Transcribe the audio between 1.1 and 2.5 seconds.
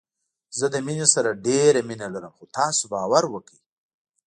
سره ډېره مينه لرم خو